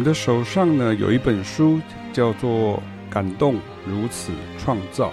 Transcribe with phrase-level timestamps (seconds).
[0.00, 1.78] 我们的手上呢有一本书，
[2.10, 2.78] 叫做
[3.12, 5.12] 《感动如此创造》，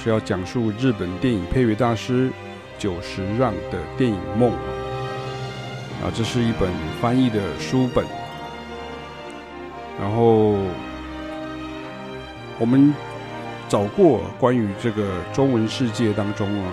[0.00, 2.30] 是要讲述日本电影配乐大师
[2.78, 4.52] 久石让的电影梦。
[4.52, 8.04] 啊，这是一本翻译的书本。
[9.98, 10.54] 然后
[12.60, 12.94] 我们
[13.68, 16.72] 找过关于这个中文世界当中啊。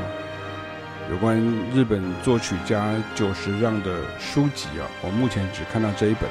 [1.11, 1.37] 有关
[1.75, 6.29] 日本作曲家久石让的书籍啊，我目前只看到这一本。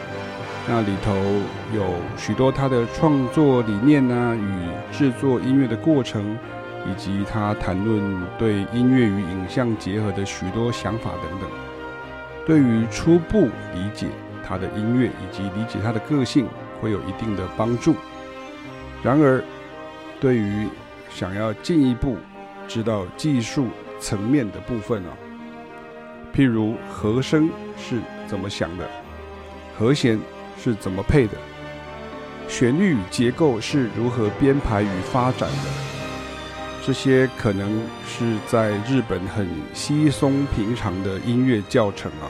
[0.67, 1.15] 那里头
[1.75, 6.39] 有许多他的创作理念啊，与制作音乐的过程，
[6.87, 11.51] 以及他谈论对音乐与影像结合的许多想法等等。
[12.47, 14.07] 对于初步理解
[14.43, 16.47] 他的音乐以及理解他的个性，
[16.81, 17.95] 会有一定的帮助。
[19.03, 19.43] 然而，
[20.19, 20.67] 对于
[21.11, 22.17] 想要进一步
[22.67, 23.67] 知道技术，
[24.03, 25.15] 层面的部分啊，
[26.35, 28.85] 譬如和声是怎么想的，
[29.79, 30.19] 和弦
[30.61, 31.39] 是怎么配的，
[32.49, 35.69] 旋律结构是如何编排与发展的，
[36.85, 42.27] 这些可能是在日本很稀松平常的音乐教程啊，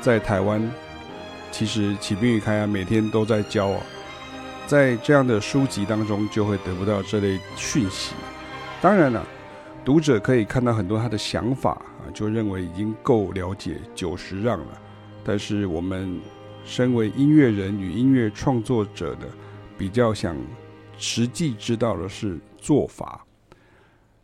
[0.00, 0.68] 在台湾
[1.52, 3.80] 其实启明与开啊每天都在教啊，
[4.66, 8.14] 在这样的书籍当中就会得不到这类讯息，
[8.82, 9.24] 当然了。
[9.84, 14.80] 读者可以看到很多他的想法啊，就认为已经够了解久石让了。
[15.22, 16.18] 但是我们
[16.64, 19.28] 身为音乐人与音乐创作者的，
[19.76, 20.34] 比较想
[20.96, 23.26] 实际知道的是做法。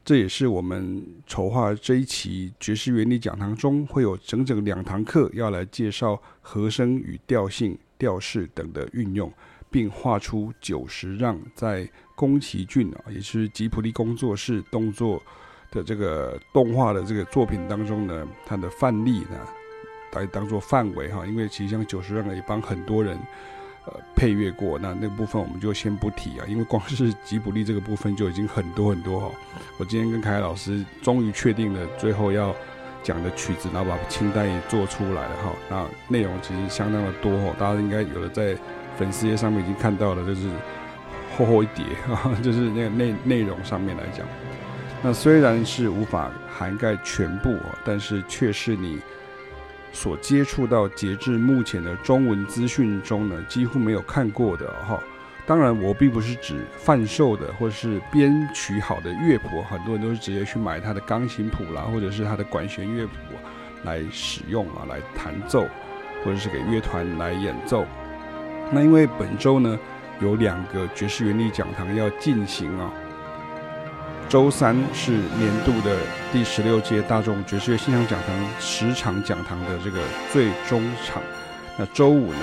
[0.03, 9.31] 这也是我们筹划这一期爵士原理讲堂中会有整整两堂课要来介绍和声与调性、调式等的运用，
[9.71, 15.23] 并画出久石让在宫崎骏啊，也是吉卜力工作室动作。
[15.71, 19.39] 的这个动画的这个作品当中呢，它的范例呢，
[20.13, 23.17] 来当做范围哈，因为其实像久石让也帮很多人
[23.87, 29.31] 呃配乐过，那那部分我们就先不提啊，因为光是吉卜力这个部分就已经很多很多哈。
[29.79, 32.55] 我今天跟凯凯老师终于确定了最后要
[33.03, 35.53] 讲的曲子，然后把清单也做出来了哈。
[35.71, 38.57] 那内容其实相当的多哈，大家应该有的在
[38.99, 40.51] 粉丝页上面已经看到了，就是
[41.39, 44.27] 厚厚一叠哈， 就是那个内内容上面来讲。
[45.03, 49.01] 那虽然是无法涵盖全部，但是却是你
[49.93, 55.01] 所接触到截至目前的中文资讯中呢，几乎没有看过的哈。
[55.47, 63.13] 当然，我并不是指贩售的或是编曲好的乐谱，很多人都是直接去买他的钢琴谱啦，或者是他的管弦乐谱
[63.85, 65.67] 来使用啊，来弹奏，
[66.23, 67.87] 或者是给乐团来演奏。
[68.71, 69.79] 那因为本周呢，
[70.21, 72.93] 有两个爵士原理讲堂要进行啊。
[74.31, 75.99] 周三是年度的
[76.33, 79.99] 第十六届大众爵士乐欣赏讲堂十场讲堂的这个
[80.33, 81.21] 最终场，
[81.77, 82.39] 那周五呢，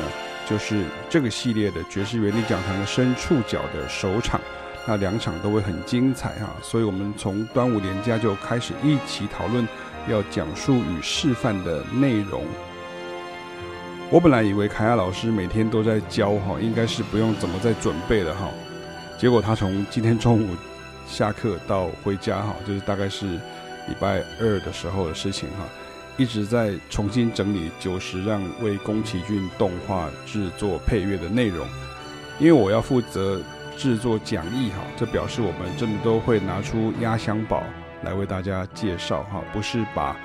[0.46, 4.42] 就是这个系列的爵士原理讲堂的深触角的首场，
[4.86, 9.66] 那两场都会很精彩哈，所以我们从端午连假就开始一起讨论
[10.10, 12.44] 要讲述与示范的内容。
[14.10, 18.50] 我本来以为凯亚老师每天都在教哈，应该是不用怎么再准备了哈，
[19.18, 20.50] 结果他从今天中午。
[21.08, 23.26] 下课到回家哈，就是大概是
[23.88, 25.66] 礼拜二的时候的事情哈，
[26.18, 31.66] 一直在重新整理久石让为宫崎骏动画制作配乐的内容，
[32.40, 33.42] 因为我要负责
[33.78, 37.64] 制作讲义哈，这表示我们真的都会拿出压箱宝
[38.04, 40.16] 来为大家介绍哈，不是把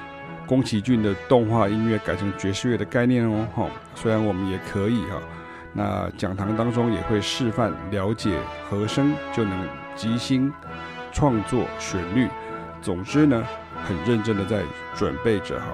[0.46, 5.22] 宫崎骏的动画音乐改成爵士乐的概念哦哈，虽然我们也可以哈，
[5.72, 8.38] 那讲堂当中也会示范了解
[8.68, 9.66] 和声就能
[9.96, 10.52] 即兴
[11.12, 12.28] 创作旋律，
[12.80, 13.42] 总之呢，
[13.84, 14.62] 很认真的在
[14.94, 15.66] 准备着哈。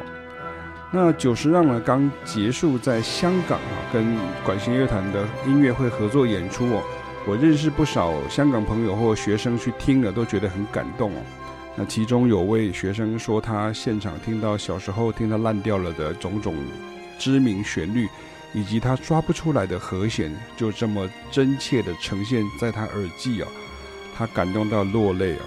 [0.91, 6.83] 那久石让呢，刚结束在香港啊，跟管弦乐团的音乐会合作演出哦。
[7.27, 11.21] 我认识不少香港朋友或学生去听了，都觉得很感动哦。
[11.77, 16.55] 那其中有位学生说，他现场听到小时候听到烂掉了的种种
[17.19, 18.09] 知名旋律，
[18.53, 23.49] 以及他抓不出来的和弦，就这么真切的呈现在他耳际啊。
[24.17, 25.47] 他感动到落泪啊，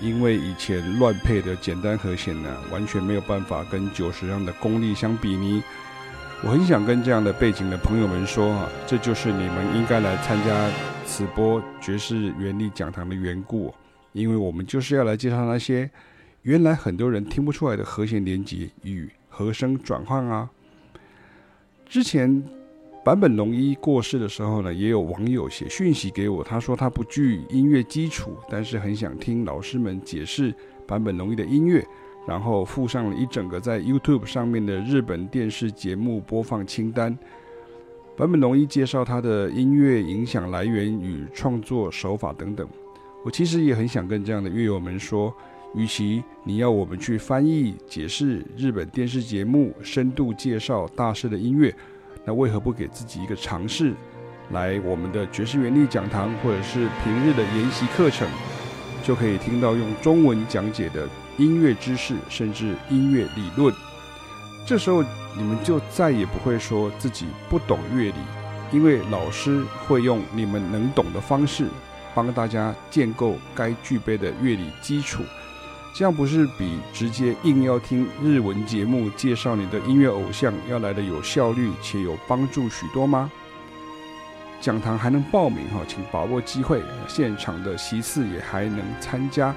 [0.00, 5.62] 因为以前乱配的简单和弦呢，完全没有办法跟久石让的功力相比拟。
[6.44, 10.70] 我很想跟这样的背景的朋友们说啊，这就是你们应该来参加
[11.04, 13.74] 此波爵士原理讲堂的缘故，
[14.12, 15.90] 因为我们就是要来介绍那些
[16.42, 20.48] 原来很多人听不出来的和弦连接与和声转换啊。
[21.86, 22.44] 之前。
[23.04, 30.52] 坂本龙一过世的时候呢，也有网友写讯息给我，他说他不具音乐基础，但是很想听老师们解释
[30.88, 31.86] 坂本龙一的音乐，
[32.26, 37.16] 然后附上了一整个在 YouTube 上面的日本电视节目播放清单。
[38.16, 42.68] 坂本龙一介绍他的音乐影响来源与创作手法等等。
[43.24, 45.32] 我其实也很想跟这样的乐友们说，
[45.76, 51.72] 与其你要我们去翻译、解释日本电视节目、深度介绍大师的音乐，
[52.24, 53.92] 那为何不给自己一个尝试，
[54.52, 58.26] 来我们的爵士原力讲堂，或者是平日的研习课程，
[59.04, 61.06] 就可以听到用中文讲解的
[61.36, 63.72] 音乐知识，甚至音乐理论。
[64.64, 65.04] 这时候
[65.36, 68.14] 你们就再也不会说自己不懂乐理，
[68.72, 71.68] 因为老师会用你们能懂的方式，
[72.14, 75.22] 帮大家建构该具备的乐理基础。
[75.98, 83.32] 这样不是比直接硬要听日文节目介绍你的音乐偶像要来的有效率且有帮助许多吗？
[84.60, 89.54] 讲堂还能报名哈，请把握机会，现场的席次也还能参加。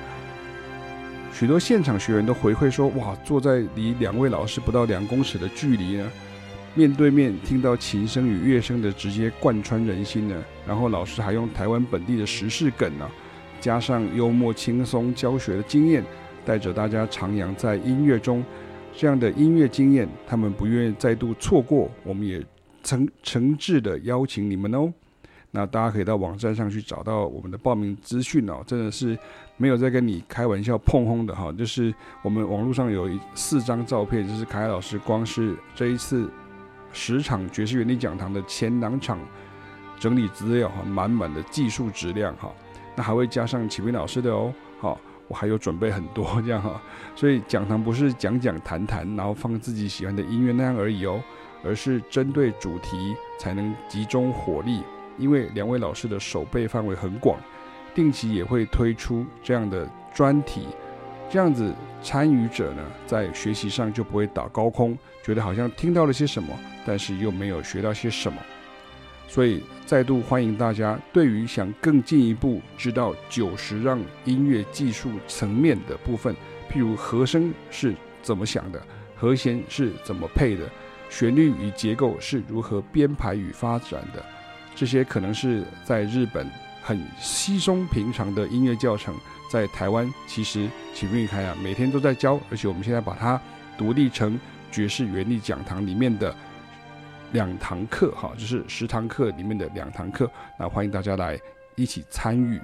[1.34, 6.10] 许多现场学员都回馈说：“哇，坐在离两位老师不到两公尺的距离呢，
[6.74, 10.42] 面对面听到琴声与乐声的直接贯穿人心呢。
[10.66, 13.06] 然后老师还用台湾本地的时事梗呢，
[13.60, 16.02] 加上幽默轻松教学的经验，
[16.46, 18.44] 带着大家徜徉在音乐中。
[18.94, 21.90] 这样的音乐经验，他们不愿意再度错过。
[22.04, 22.44] 我们也
[22.84, 24.92] 诚诚挚的邀请你们哦。”
[25.52, 29.18] 那大家可以到网站上去找到我们的报名资讯哦，真的是
[29.58, 31.92] 没有在跟你开玩笑碰轰的哈，就是
[32.22, 36.30] 我们网络上有一四张照片，就是凯凯老师光是这一次
[36.94, 39.18] 十场爵士原力讲堂的前两场
[39.98, 42.54] 整理资料哈，满满的技术质量哈，
[42.96, 45.00] 那还会加上启明老师的哦，好，
[45.30, 46.82] 我还有准备很多 这样哈，
[47.16, 51.24] 所以讲堂不是讲讲谈谈，然后放自己喜欢的音乐那样而已哦，
[51.64, 54.84] 而是针对主题才能集中火力。
[55.18, 57.38] 因为两位老师的守备范围很广，
[57.94, 60.68] 定期也会推出这样的专题，
[61.30, 68.42] 这样子参与者呢，在学习上就不会打高空，觉得好像听到了些什么，但是又没有学到些什么。
[69.30, 76.36] 所以再度欢迎大家，对于想更进一步知道久石让音乐技术层面的部分，
[76.70, 77.94] 譬如和声是
[78.24, 78.82] 怎么想的，
[79.16, 80.68] 和弦是怎么配的，
[81.12, 84.26] 旋律与结构是如何编排与发展的。
[84.76, 86.50] 这些可能是在日本
[86.82, 89.14] 很稀松平常的音乐教程，
[89.52, 93.40] 在台湾其实启明与凯啊每天都在教，而且我们现在把它
[93.78, 94.40] 独立成
[94.72, 96.36] 爵士原力讲堂里面的
[97.32, 101.40] 两堂课，哈，就是十堂课里面的两堂课，那欢迎大家来
[101.76, 102.60] 一起参与。